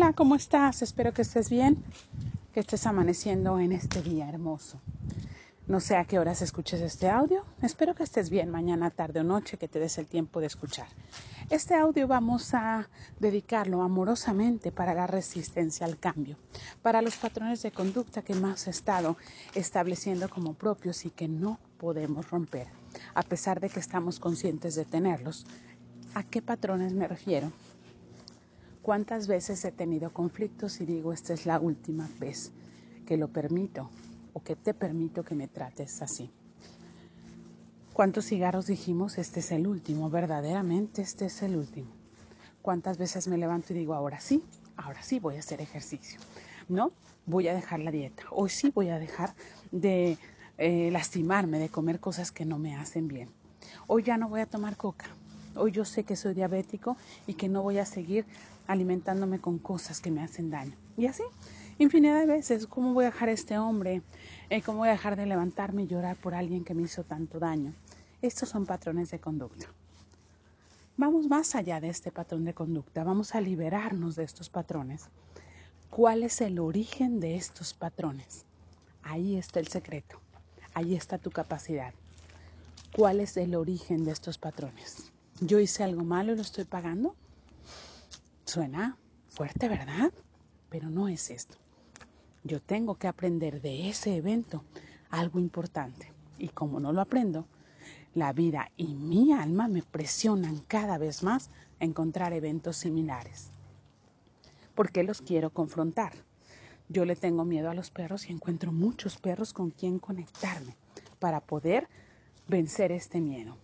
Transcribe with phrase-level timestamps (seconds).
[0.00, 0.80] Hola, ¿cómo estás?
[0.82, 1.76] Espero que estés bien,
[2.54, 4.80] que estés amaneciendo en este día hermoso.
[5.66, 7.44] No sé a qué horas escuches este audio.
[7.62, 10.86] Espero que estés bien mañana, tarde o noche, que te des el tiempo de escuchar.
[11.50, 12.88] Este audio vamos a
[13.18, 16.36] dedicarlo amorosamente para la resistencia al cambio,
[16.80, 19.16] para los patrones de conducta que hemos estado
[19.56, 22.68] estableciendo como propios y que no podemos romper,
[23.14, 25.44] a pesar de que estamos conscientes de tenerlos.
[26.14, 27.50] ¿A qué patrones me refiero?
[28.88, 32.52] ¿Cuántas veces he tenido conflictos y digo, esta es la última vez
[33.04, 33.90] que lo permito
[34.32, 36.30] o que te permito que me trates así?
[37.92, 40.08] ¿Cuántos cigarros dijimos, este es el último?
[40.08, 41.90] Verdaderamente, este es el último.
[42.62, 44.42] ¿Cuántas veces me levanto y digo, ahora sí,
[44.78, 46.18] ahora sí voy a hacer ejercicio?
[46.70, 46.90] ¿No?
[47.26, 48.22] Voy a dejar la dieta.
[48.30, 49.34] Hoy sí voy a dejar
[49.70, 50.16] de
[50.56, 53.28] eh, lastimarme, de comer cosas que no me hacen bien.
[53.86, 55.10] Hoy ya no voy a tomar coca.
[55.54, 58.24] Hoy yo sé que soy diabético y que no voy a seguir
[58.66, 60.74] alimentándome con cosas que me hacen daño.
[60.96, 61.22] Y así,
[61.78, 64.02] infinidad de veces, ¿cómo voy a dejar a este hombre?
[64.50, 67.38] Eh, ¿Cómo voy a dejar de levantarme y llorar por alguien que me hizo tanto
[67.38, 67.72] daño?
[68.20, 69.66] Estos son patrones de conducta.
[70.96, 75.04] Vamos más allá de este patrón de conducta, vamos a liberarnos de estos patrones.
[75.90, 78.44] ¿Cuál es el origen de estos patrones?
[79.04, 80.20] Ahí está el secreto,
[80.74, 81.94] ahí está tu capacidad.
[82.96, 85.12] ¿Cuál es el origen de estos patrones?
[85.40, 87.14] ¿Yo hice algo malo y lo estoy pagando?
[88.44, 88.96] Suena
[89.28, 90.12] fuerte, ¿verdad?
[90.68, 91.56] Pero no es esto.
[92.42, 94.64] Yo tengo que aprender de ese evento
[95.10, 96.12] algo importante.
[96.38, 97.46] Y como no lo aprendo,
[98.14, 103.50] la vida y mi alma me presionan cada vez más a encontrar eventos similares.
[104.74, 106.14] ¿Por qué los quiero confrontar?
[106.88, 110.76] Yo le tengo miedo a los perros y encuentro muchos perros con quien conectarme
[111.20, 111.88] para poder
[112.48, 113.56] vencer este miedo.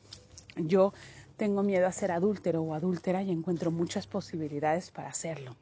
[0.57, 0.93] Yo
[1.37, 5.57] tengo miedo a ser adúltero o adúltera y encuentro muchas posibilidades para hacerlo.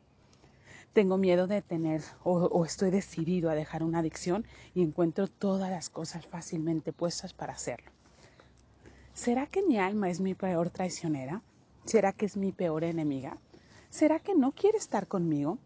[0.93, 5.89] Tengo miedo de tener o, estoy decidido a dejar una adicción y encuentro todas las
[5.89, 7.91] cosas fácilmente puestas para hacerlo.
[9.15, 11.43] ¿Será que mi alma es mi peor traicionera?
[11.87, 13.39] ¿Será que es mi peor enemiga?
[13.89, 15.59] ¿Será que no quiere estar conmigo?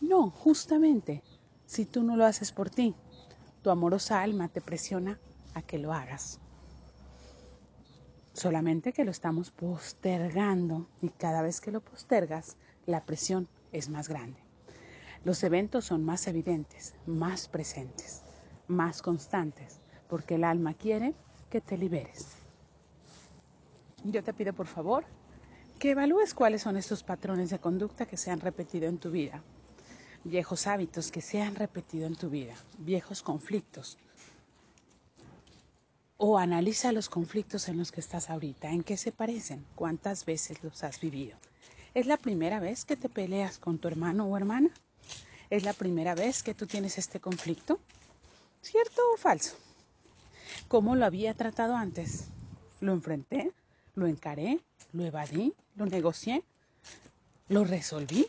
[0.00, 1.22] No, justamente,
[1.66, 2.94] si tú no lo haces por ti,
[3.62, 5.18] tu amorosa alma te presiona
[5.54, 6.40] a que lo hagas
[8.32, 12.56] solamente que lo estamos postergando y cada vez que lo postergas,
[12.86, 14.40] la presión es más grande.
[15.24, 18.22] Los eventos son más evidentes, más presentes,
[18.66, 21.14] más constantes, porque el alma quiere
[21.48, 22.36] que te liberes.
[24.04, 25.04] Yo te pido por favor
[25.78, 29.42] que evalúes cuáles son estos patrones de conducta que se han repetido en tu vida,
[30.24, 33.98] viejos hábitos que se han repetido en tu vida, viejos conflictos,
[36.24, 40.62] o analiza los conflictos en los que estás ahorita, en qué se parecen, cuántas veces
[40.62, 41.36] los has vivido.
[41.94, 44.70] ¿Es la primera vez que te peleas con tu hermano o hermana?
[45.50, 47.80] ¿Es la primera vez que tú tienes este conflicto?
[48.60, 49.56] ¿Cierto o falso?
[50.68, 52.28] ¿Cómo lo había tratado antes?
[52.78, 53.50] ¿Lo enfrenté?
[53.96, 54.60] ¿Lo encaré?
[54.92, 55.52] ¿Lo evadí?
[55.74, 56.44] ¿Lo negocié?
[57.48, 58.28] ¿Lo resolví?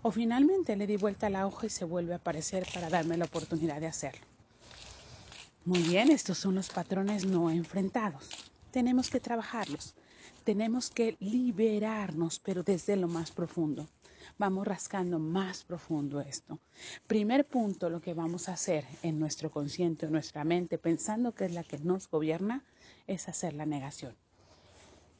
[0.00, 3.18] ¿O finalmente le di vuelta a la hoja y se vuelve a aparecer para darme
[3.18, 4.39] la oportunidad de hacerlo?
[5.66, 8.30] Muy bien, estos son los patrones no enfrentados.
[8.70, 9.94] Tenemos que trabajarlos.
[10.42, 13.86] Tenemos que liberarnos, pero desde lo más profundo.
[14.38, 16.58] Vamos rascando más profundo esto.
[17.06, 21.44] Primer punto, lo que vamos a hacer en nuestro consciente, en nuestra mente, pensando que
[21.44, 22.64] es la que nos gobierna,
[23.06, 24.16] es hacer la negación.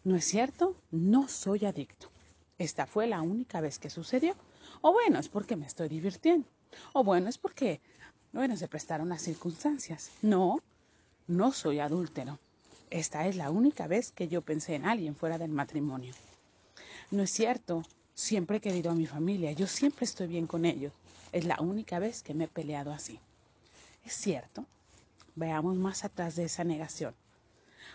[0.05, 0.75] ¿No es cierto?
[0.91, 2.11] No soy adicto.
[2.56, 4.34] Esta fue la única vez que sucedió.
[4.81, 6.49] O bueno, es porque me estoy divirtiendo.
[6.95, 7.83] O bueno, es porque
[8.33, 10.11] bueno, se prestaron las circunstancias.
[10.23, 10.61] No,
[11.27, 12.39] no soy adúltero.
[12.91, 16.15] Esta es la única vez que yo pensé en alguien fuera del matrimonio.
[17.11, 17.83] No es cierto,
[18.15, 20.93] siempre he querido a mi familia, yo siempre estoy bien con ellos.
[21.33, 23.19] Es la única vez que me he peleado así.
[24.05, 24.65] Es cierto.
[25.37, 27.15] Veamos más atrás de esa negación.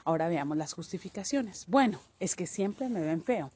[0.06, 1.66] Ahora veamos las justificaciones.
[1.68, 3.52] Bueno, es que siempre me ven feo.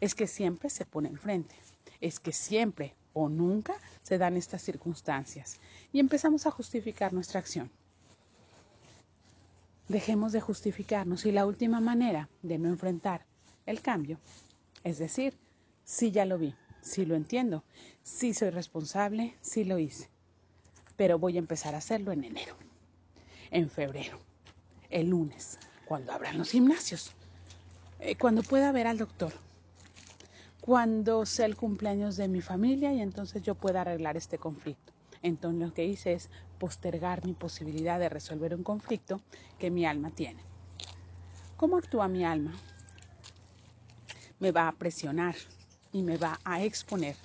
[0.00, 1.54] Es que siempre se pone enfrente.
[2.00, 5.58] Es que siempre o nunca se dan estas circunstancias
[5.92, 7.68] y empezamos a justificar nuestra acción.
[9.88, 13.26] Dejemos de justificarnos y la última manera de no enfrentar
[13.66, 14.20] el cambio,
[14.84, 15.36] es decir,
[15.84, 17.64] sí ya lo vi, sí lo entiendo,
[18.02, 20.08] sí soy responsable, sí lo hice,
[20.96, 22.54] pero voy a empezar a hacerlo en enero,
[23.50, 24.20] en febrero,
[24.90, 27.12] el lunes, cuando abran los gimnasios,
[27.98, 29.32] eh, cuando pueda ver al doctor,
[30.68, 34.92] cuando sea el cumpleaños de mi familia y entonces yo pueda arreglar este conflicto.
[35.22, 36.28] Entonces lo que hice es
[36.58, 39.22] postergar mi posibilidad de resolver un conflicto
[39.58, 40.42] que mi alma tiene.
[41.56, 42.52] ¿Cómo actúa mi alma?
[44.40, 45.36] Me va a presionar
[45.90, 47.16] y me va a exponer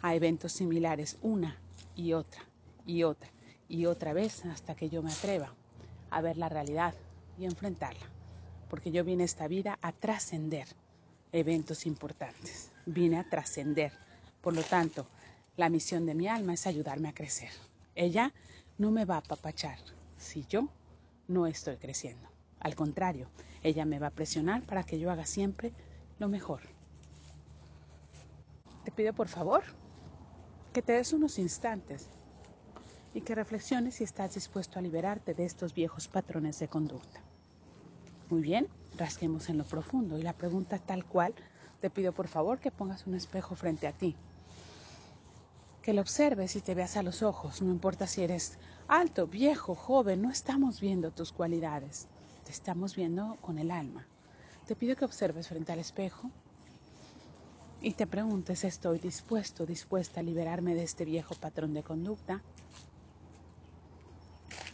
[0.00, 1.60] a eventos similares una
[1.94, 2.42] y otra
[2.84, 3.30] y otra
[3.68, 5.54] y otra vez hasta que yo me atreva
[6.10, 6.94] a ver la realidad
[7.38, 8.10] y enfrentarla.
[8.68, 10.66] Porque yo vine esta vida a trascender
[11.30, 12.71] eventos importantes.
[12.86, 13.92] Vine a trascender.
[14.40, 15.06] Por lo tanto,
[15.56, 17.50] la misión de mi alma es ayudarme a crecer.
[17.94, 18.32] Ella
[18.78, 19.78] no me va a apapachar
[20.16, 20.68] si yo
[21.28, 22.28] no estoy creciendo.
[22.60, 23.28] Al contrario,
[23.62, 25.72] ella me va a presionar para que yo haga siempre
[26.18, 26.62] lo mejor.
[28.84, 29.62] Te pido por favor
[30.72, 32.08] que te des unos instantes
[33.14, 37.20] y que reflexiones si estás dispuesto a liberarte de estos viejos patrones de conducta.
[38.30, 41.34] Muy bien, rasquemos en lo profundo y la pregunta tal cual,
[41.82, 44.14] te pido por favor que pongas un espejo frente a ti.
[45.82, 48.56] Que lo observes y te veas a los ojos, no importa si eres
[48.86, 52.06] alto, viejo, joven, no estamos viendo tus cualidades,
[52.44, 54.06] te estamos viendo con el alma.
[54.64, 56.30] Te pido que observes frente al espejo
[57.80, 62.44] y te preguntes, ¿estoy dispuesto, dispuesta a liberarme de este viejo patrón de conducta?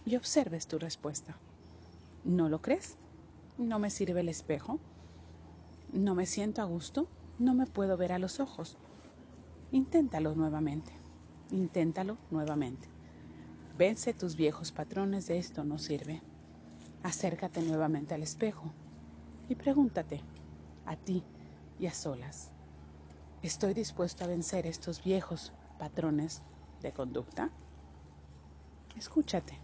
[0.04, 1.38] Y observes tu respuesta.
[2.22, 2.99] ¿No lo crees?
[3.56, 4.78] ¿No me sirve el espejo?
[5.93, 7.08] ¿No me siento a gusto?
[7.38, 8.76] ¿No me puedo ver a los ojos?
[9.70, 10.93] Inténtalo nuevamente.
[11.50, 12.88] Inténtalo nuevamente.
[13.73, 16.23] Vence tus viejos patrones de esto no sirve.
[17.02, 18.75] Acércate nuevamente al espejo
[19.49, 20.25] y pregúntate
[20.85, 21.25] a ti
[21.79, 22.52] y a solas.
[23.40, 26.43] ¿Estoy dispuesto a vencer estos viejos patrones
[26.81, 27.50] de conducta?
[28.94, 29.58] Escúchate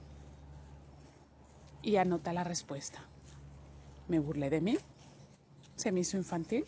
[1.82, 3.10] y anota la respuesta.
[4.06, 4.78] ¿Me burlé de mí?
[5.76, 6.64] ¿Se me hizo infantil?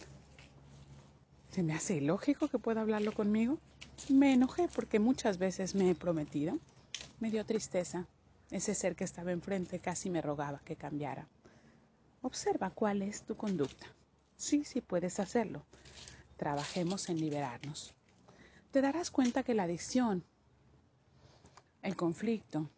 [1.51, 3.59] ¿Se me hace ilógico que pueda hablarlo conmigo?
[4.09, 6.59] Me enojé porque muchas veces me he prometido.
[7.21, 8.07] Me dio tristeza.
[8.51, 11.27] Ese ser que estaba enfrente casi me rogaba que cambiara.
[12.23, 13.87] Observa cuál es tu conducta.
[14.37, 15.65] Sí, sí puedes hacerlo
[16.37, 17.95] trabajemos en liberarnos.
[18.71, 20.25] Te darás cuenta que la adicción,
[21.83, 22.69] el conflicto,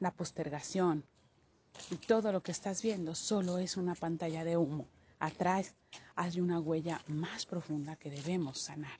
[0.00, 1.04] la postergación
[1.90, 4.86] y todo lo que estás viendo solo es una pantalla de humo.
[5.18, 5.74] Atrás
[6.14, 8.98] hay una huella más profunda que debemos sanar.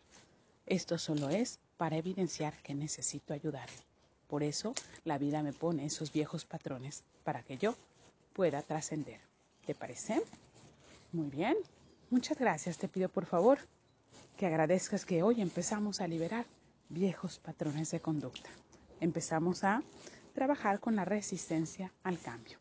[0.65, 3.77] Esto solo es para evidenciar que necesito ayudarme.
[4.27, 4.75] Por eso
[5.05, 7.77] la vida me pone esos viejos patrones para que yo
[8.33, 9.21] pueda trascender.
[9.65, 10.23] ¿Te parece?
[11.13, 11.57] Muy bien.
[12.11, 12.79] Muchas gracias.
[12.79, 13.59] Te pido por favor
[14.37, 16.47] que agradezcas que hoy empezamos a liberar
[16.89, 18.51] viejos patrones de conducta.
[19.01, 19.83] Empezamos a
[20.35, 22.59] trabajar con la resistencia al cambio.